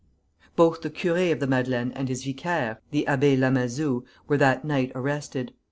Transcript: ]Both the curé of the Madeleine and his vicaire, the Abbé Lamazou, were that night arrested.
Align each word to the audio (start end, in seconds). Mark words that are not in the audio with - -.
]Both 0.55 0.81
the 0.81 0.89
curé 0.89 1.31
of 1.31 1.39
the 1.39 1.45
Madeleine 1.45 1.91
and 1.91 2.09
his 2.09 2.23
vicaire, 2.23 2.79
the 2.89 3.05
Abbé 3.07 3.37
Lamazou, 3.37 4.01
were 4.27 4.37
that 4.37 4.65
night 4.65 4.91
arrested. 4.95 5.53